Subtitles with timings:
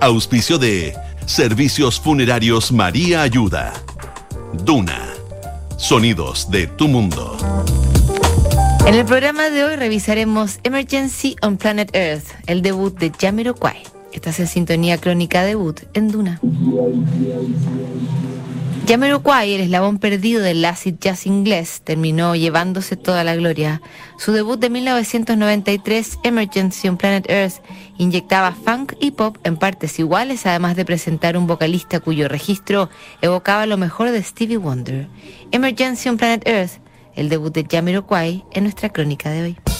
[0.00, 3.72] Auspicio de Servicios Funerarios María Ayuda.
[4.64, 5.14] Duna.
[5.78, 7.36] Sonidos de tu mundo.
[8.86, 13.82] En el programa de hoy revisaremos Emergency on Planet Earth, el debut de Jamiroquai.
[14.12, 16.40] Estás en sintonía crónica debut en Duna.
[18.86, 23.82] Jamiroquai, el eslabón perdido del acid jazz inglés, terminó llevándose toda la gloria.
[24.16, 27.54] Su debut de 1993, Emergency on Planet Earth,
[27.98, 32.88] inyectaba funk y pop en partes iguales, además de presentar un vocalista cuyo registro
[33.22, 35.08] evocaba lo mejor de Stevie Wonder.
[35.50, 36.80] Emergency on Planet Earth,
[37.16, 39.75] el debut de Jamiroquai en nuestra crónica de hoy.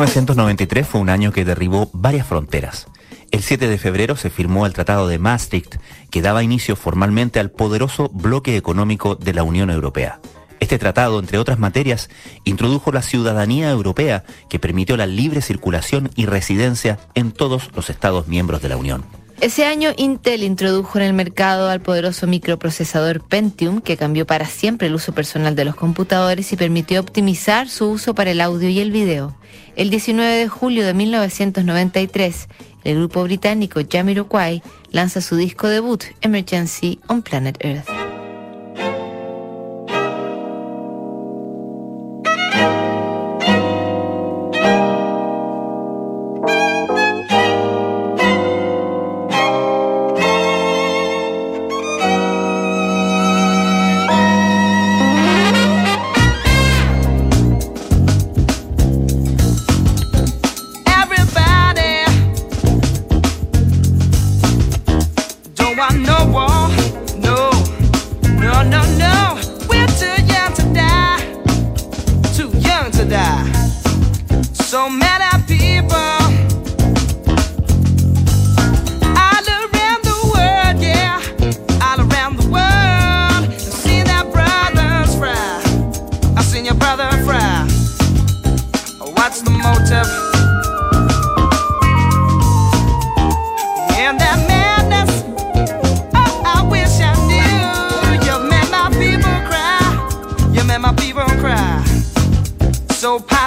[0.00, 2.86] 1993 fue un año que derribó varias fronteras.
[3.30, 5.76] El 7 de febrero se firmó el Tratado de Maastricht,
[6.10, 10.18] que daba inicio formalmente al poderoso bloque económico de la Unión Europea.
[10.58, 12.08] Este tratado, entre otras materias,
[12.44, 18.26] introdujo la ciudadanía europea, que permitió la libre circulación y residencia en todos los Estados
[18.26, 19.04] miembros de la Unión.
[19.40, 24.88] Ese año Intel introdujo en el mercado al poderoso microprocesador Pentium que cambió para siempre
[24.88, 28.80] el uso personal de los computadores y permitió optimizar su uso para el audio y
[28.80, 29.34] el video.
[29.76, 32.48] El 19 de julio de 1993,
[32.84, 37.99] el grupo británico Jamiroquai lanza su disco debut Emergency on Planet Earth.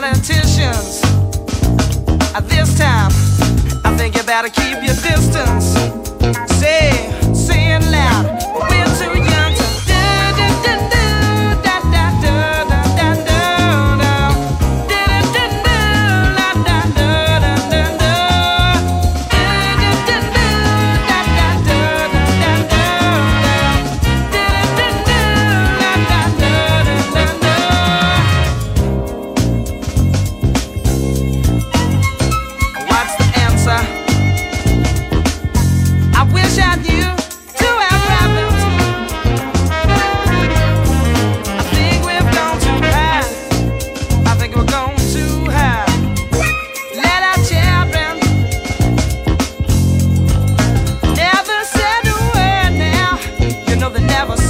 [0.03, 1.02] politicians.
[2.36, 3.12] At this time,
[3.86, 5.75] I think you better keep your distance.
[6.59, 6.91] Say,
[7.34, 8.33] say it loud.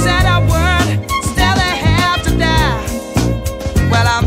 [0.04, 2.84] said I would, still I have to die.
[3.90, 4.23] Well, I'm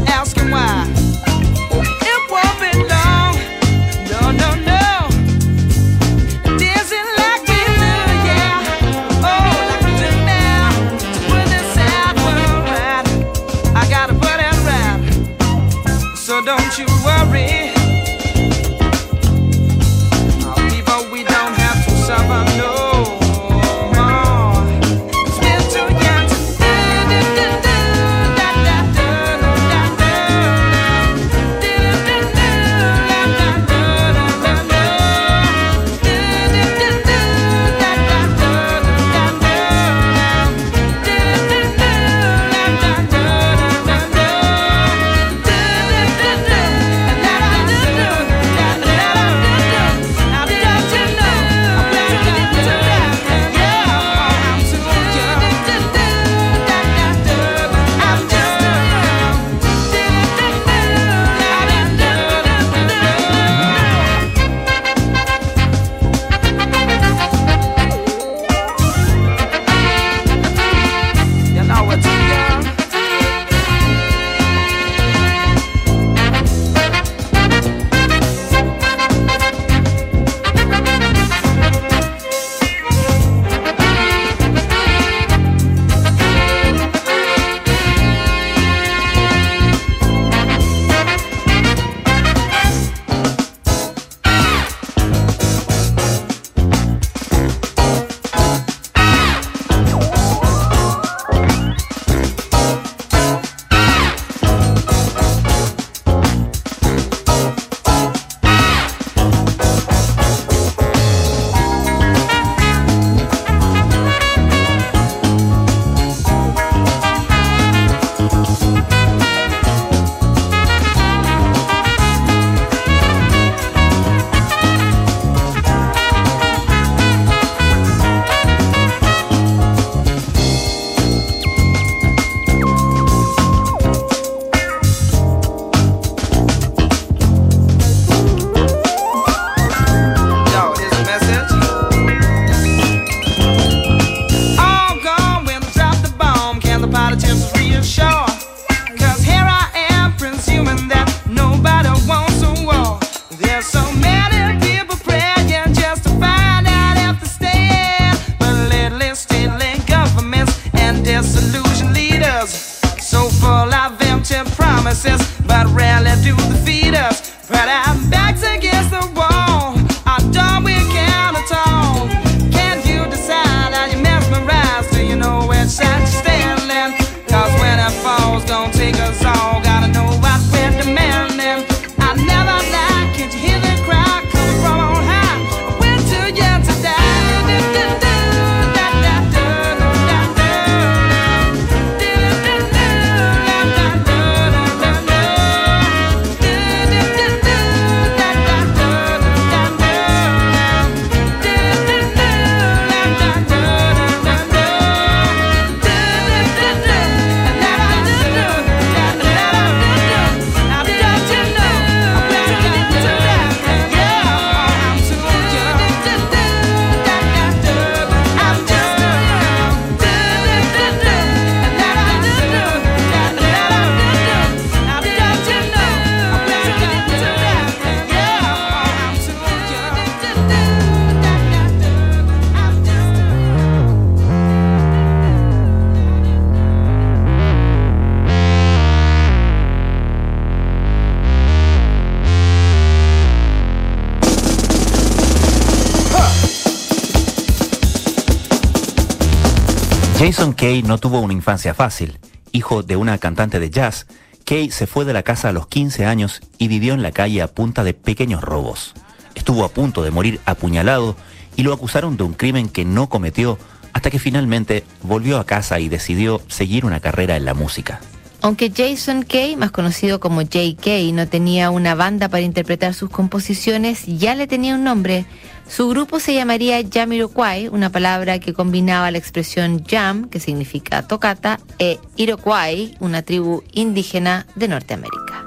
[250.20, 252.18] Jason Kay no tuvo una infancia fácil.
[252.52, 254.08] Hijo de una cantante de jazz,
[254.46, 257.44] Kay se fue de la casa a los 15 años y vivió en la calle
[257.44, 258.96] a punta de pequeños robos.
[259.36, 261.16] Estuvo a punto de morir apuñalado
[261.56, 263.60] y lo acusaron de un crimen que no cometió
[263.94, 268.02] hasta que finalmente volvió a casa y decidió seguir una carrera en la música.
[268.42, 274.06] Aunque Jason Kay, más conocido como J.K., no tenía una banda para interpretar sus composiciones,
[274.08, 275.26] ya le tenía un nombre.
[275.70, 281.60] Su grupo se llamaría Jamiroquai, una palabra que combinaba la expresión jam, que significa tocata,
[281.78, 285.44] e Iroquois, una tribu indígena de Norteamérica.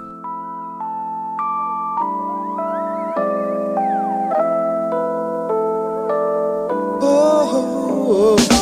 [7.02, 8.59] Oh, oh, oh,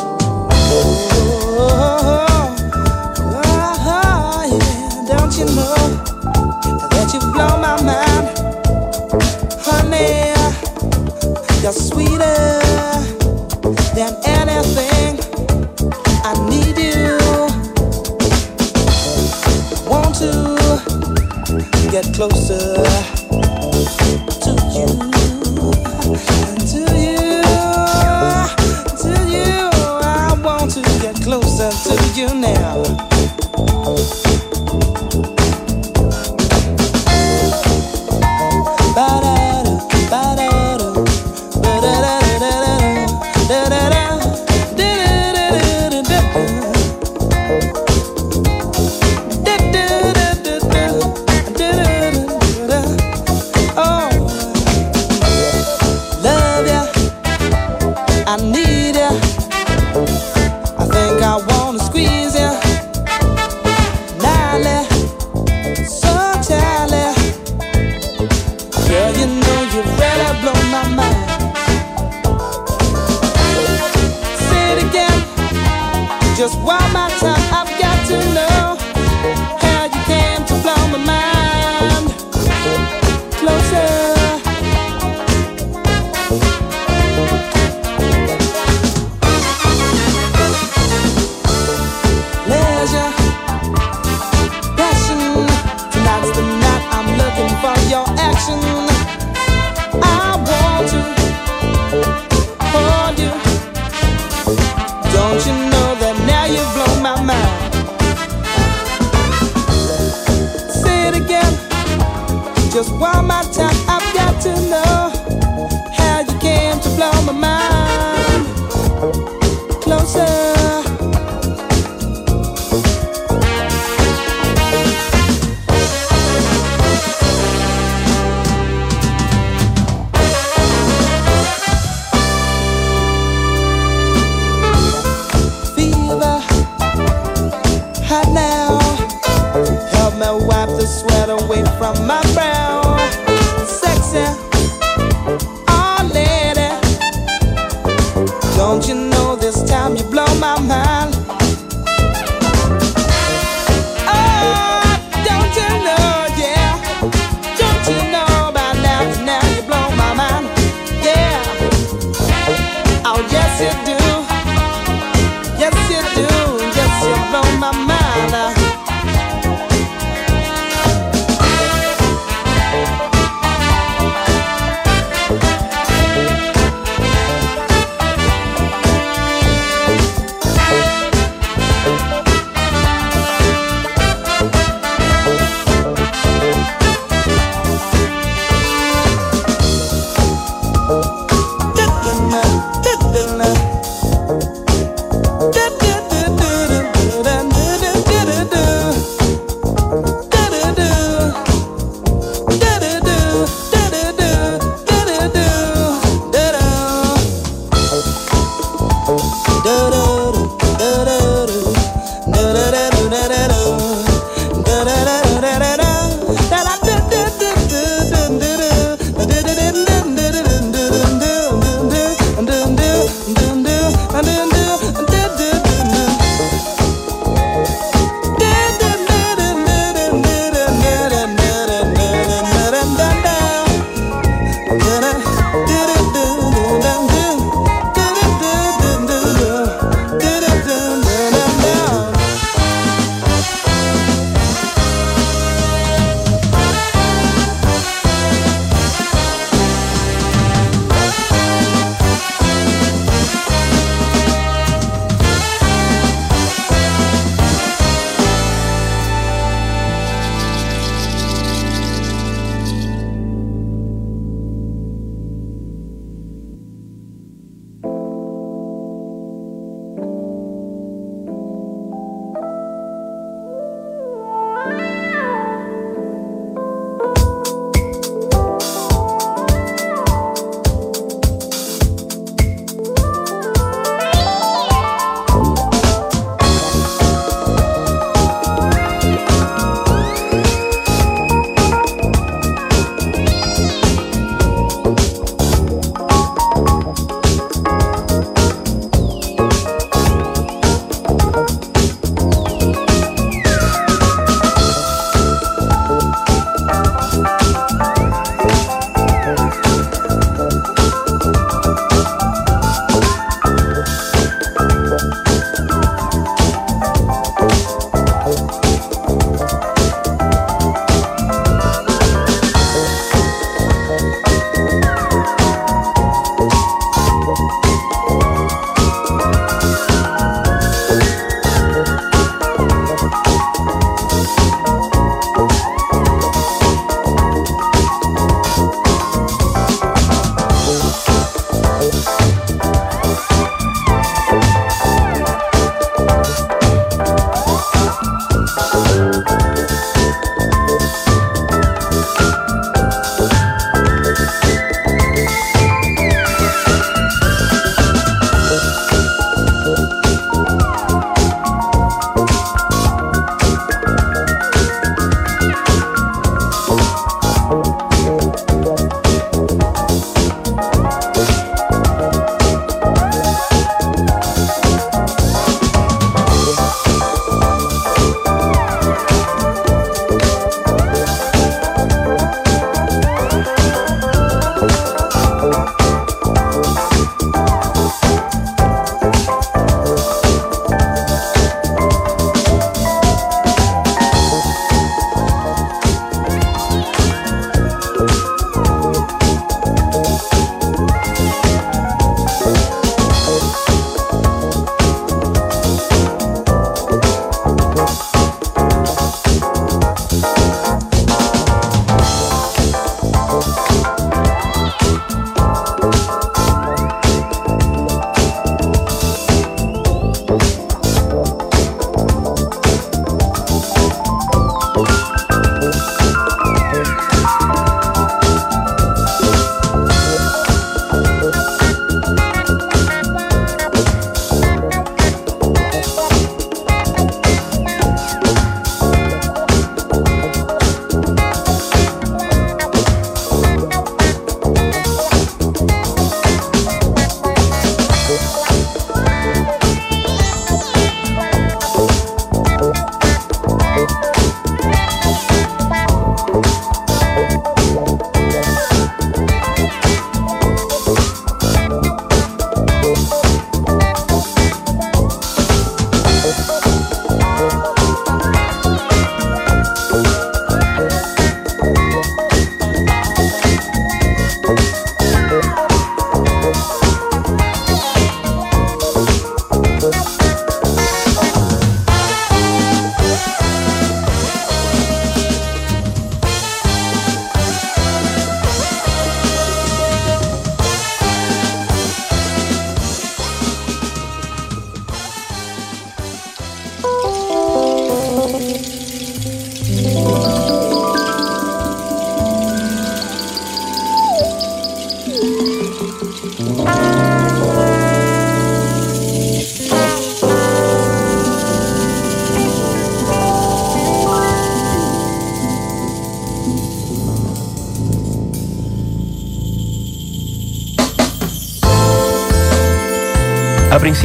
[76.38, 77.37] just why my time.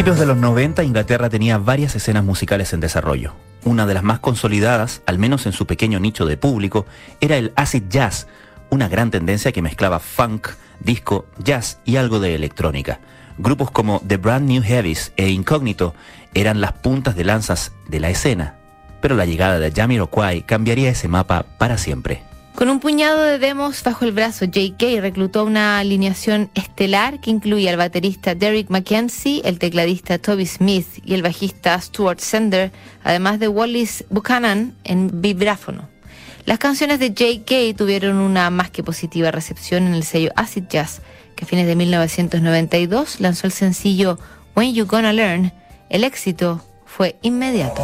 [0.04, 3.36] Principios de los 90, Inglaterra tenía varias escenas musicales en desarrollo.
[3.63, 6.86] Una de las más consolidadas, al menos en su pequeño nicho de público,
[7.22, 8.28] era el acid jazz,
[8.70, 10.50] una gran tendencia que mezclaba funk,
[10.82, 13.00] disco, jazz y algo de electrónica.
[13.38, 15.96] Grupos como The Brand New Heavies e Incognito
[16.34, 18.58] eran las puntas de lanzas de la escena,
[19.00, 22.33] pero la llegada de Jamiroquai cambiaría ese mapa para siempre.
[22.56, 25.02] Con un puñado de demos bajo el brazo, J.K.
[25.02, 31.16] reclutó una alineación estelar que incluía al baterista Derek McKenzie, el tecladista Toby Smith y
[31.16, 32.72] el bajista Stuart Sender,
[33.04, 35.89] además de Wallis Buchanan en vibráfono.
[36.46, 37.76] Las canciones de J.K.
[37.76, 41.02] tuvieron una más que positiva recepción en el sello Acid Jazz,
[41.36, 44.20] que a fines de 1992 lanzó el sencillo
[44.56, 45.52] When You Gonna Learn.
[45.89, 47.84] El éxito fue inmediato.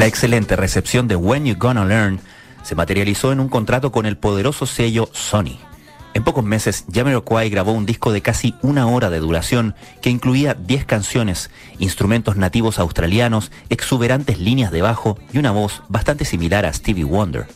[0.00, 2.20] La excelente recepción de When You Gonna Learn
[2.62, 5.58] se materializó en un contrato con el poderoso sello Sony.
[6.14, 10.54] En pocos meses, Jamiroquai grabó un disco de casi una hora de duración que incluía
[10.54, 16.72] 10 canciones, instrumentos nativos australianos, exuberantes líneas de bajo y una voz bastante similar a
[16.72, 17.46] Stevie Wonder.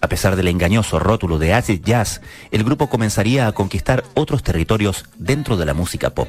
[0.00, 5.04] A pesar del engañoso rótulo de acid jazz, el grupo comenzaría a conquistar otros territorios
[5.18, 6.28] dentro de la música pop.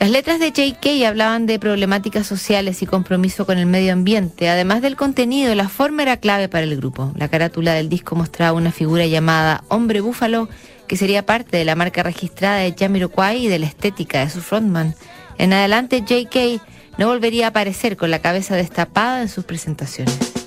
[0.00, 1.08] Las letras de J.K.
[1.08, 4.48] hablaban de problemáticas sociales y compromiso con el medio ambiente.
[4.48, 7.12] Además del contenido, la forma era clave para el grupo.
[7.16, 10.48] La carátula del disco mostraba una figura llamada Hombre Búfalo,
[10.86, 14.40] que sería parte de la marca registrada de Jamiroquai y de la estética de su
[14.40, 14.94] frontman.
[15.36, 16.62] En adelante, J.K.
[16.96, 20.37] no volvería a aparecer con la cabeza destapada en sus presentaciones.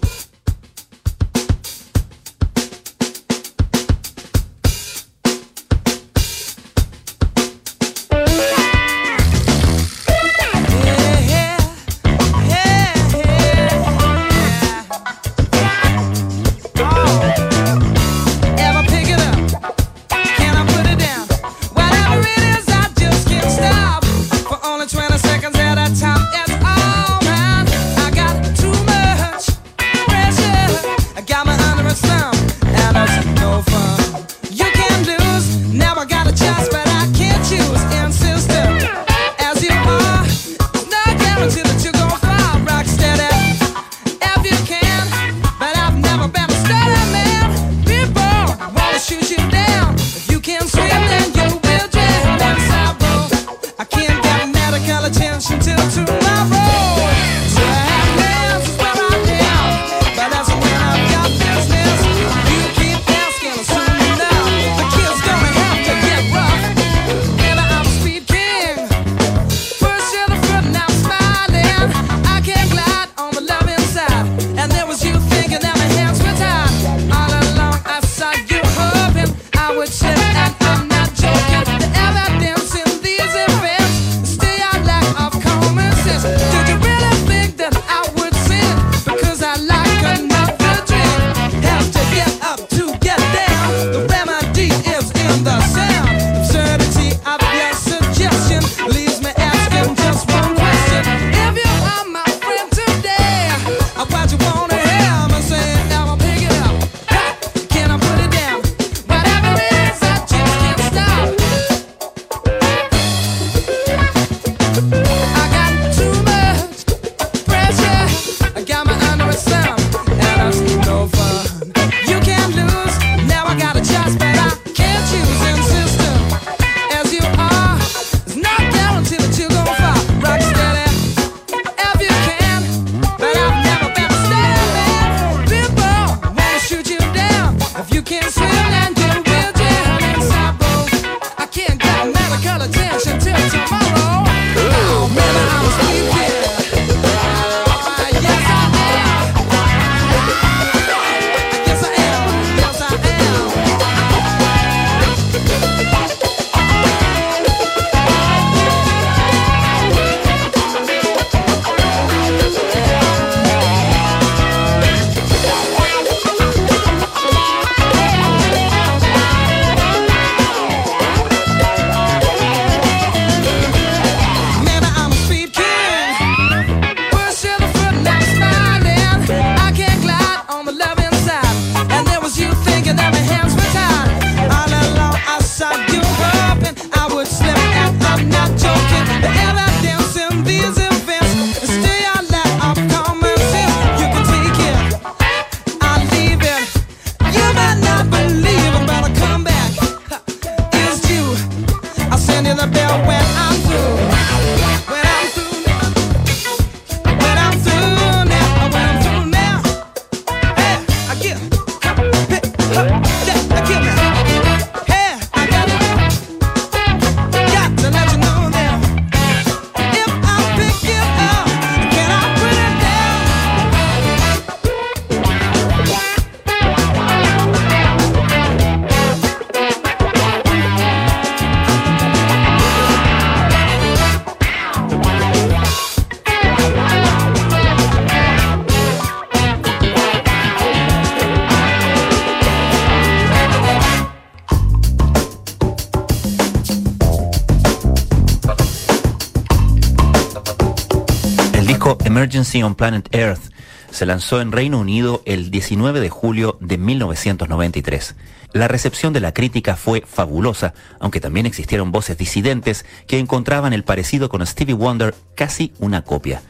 [252.60, 253.50] On Planet Earth
[253.92, 258.16] se lanzó en Reino Unido el 19 de julio de 1993
[258.54, 263.84] La recepción de la crítica fue fabulosa, aunque también existieron voces disidentes que encontraban el
[263.84, 266.42] parecido con Stevie Wonder casi una copia.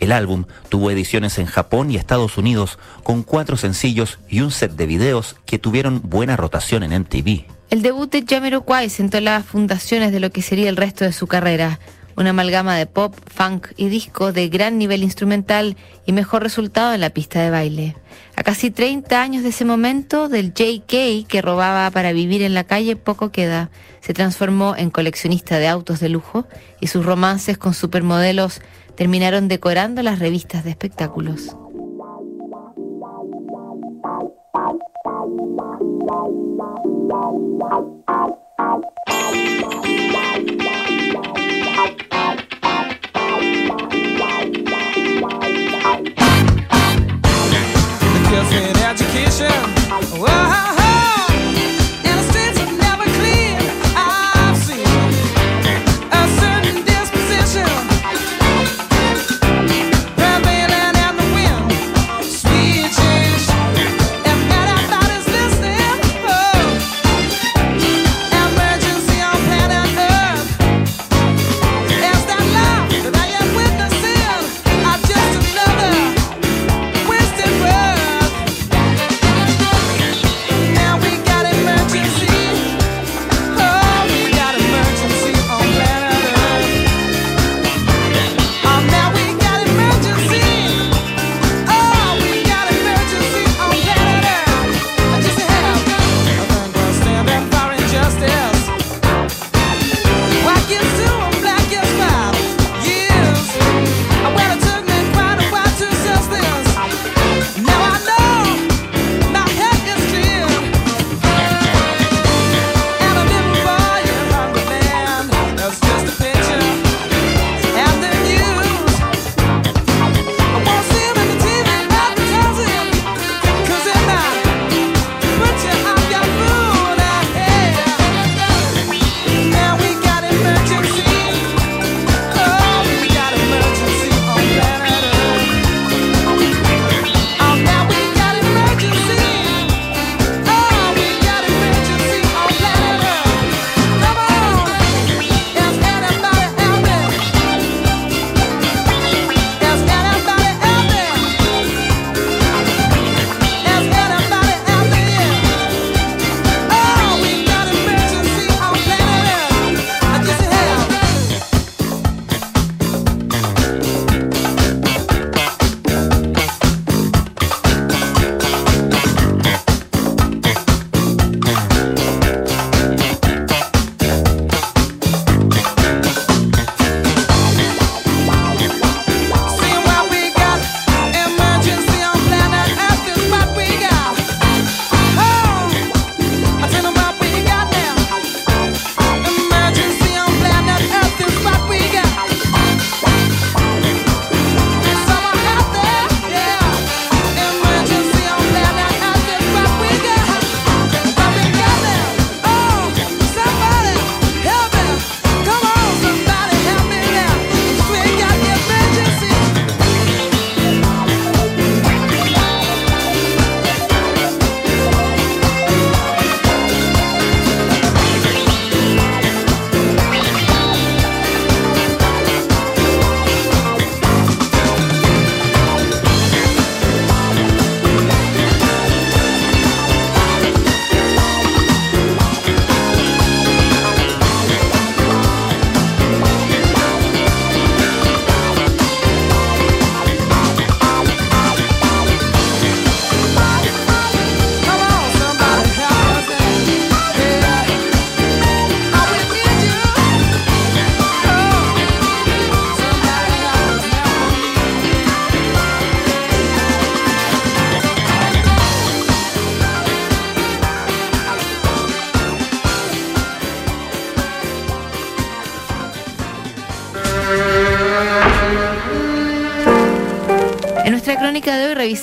[0.00, 4.72] El álbum tuvo ediciones en Japón y Estados Unidos, con cuatro sencillos y un set
[4.72, 7.46] de videos que tuvieron buena rotación en MTV.
[7.70, 11.28] El debut de Jamiroquai sentó las fundaciones de lo que sería el resto de su
[11.28, 11.78] carrera
[12.16, 17.00] una amalgama de pop, funk y disco de gran nivel instrumental y mejor resultado en
[17.00, 17.96] la pista de baile.
[18.36, 22.64] A casi 30 años de ese momento, del JK que robaba para vivir en la
[22.64, 23.70] calle poco queda.
[24.00, 26.46] Se transformó en coleccionista de autos de lujo
[26.80, 28.60] y sus romances con supermodelos
[28.96, 31.56] terminaron decorando las revistas de espectáculos.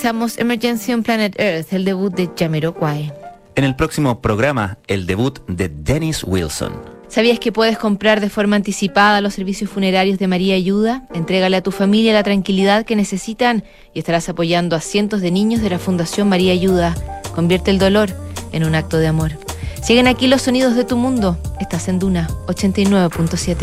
[0.02, 3.12] Revisamos Emergency on Planet Earth, el debut de Jamiroquai.
[3.54, 6.72] En el próximo programa, el debut de Dennis Wilson.
[7.06, 11.06] ¿Sabías que puedes comprar de forma anticipada los servicios funerarios de María Ayuda?
[11.14, 13.62] Entrégale a tu familia la tranquilidad que necesitan
[13.94, 16.96] y estarás apoyando a cientos de niños de la Fundación María Ayuda.
[17.32, 18.10] Convierte el dolor
[18.50, 19.30] en un acto de amor.
[19.84, 21.38] Siguen aquí los sonidos de tu mundo.
[21.60, 23.56] Estás en Duna 89.7.